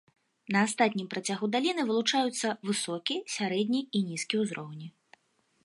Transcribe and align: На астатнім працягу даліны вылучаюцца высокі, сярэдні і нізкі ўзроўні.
На 0.53 0.59
астатнім 0.67 1.09
працягу 1.13 1.49
даліны 1.55 1.85
вылучаюцца 1.89 2.47
высокі, 2.69 3.15
сярэдні 3.37 3.81
і 3.99 4.03
нізкі 4.09 4.35
ўзроўні. 4.45 4.87